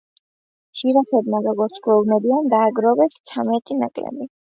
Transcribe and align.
ჟირაფებმა 0.77 1.41
როგორც 1.47 1.77
გვეუბნებიან 1.87 2.49
დააგროვეს 2.55 3.19
ცამეტით 3.33 3.81
ნაკლები. 3.83 4.27